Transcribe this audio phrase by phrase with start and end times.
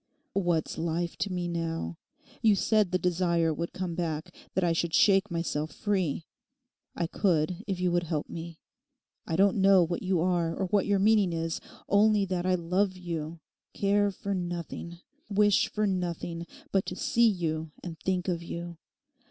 [0.33, 1.99] 'What's life to me now.
[2.41, 6.25] You said the desire would come back; that I should shake myself free.
[6.95, 8.57] I could if you would help me.
[9.27, 12.97] I don't know what you are or what your meaning is, only that I love
[12.97, 13.41] you;
[13.75, 14.97] care for nothing,
[15.29, 18.77] wish for nothing but to see you and think of you.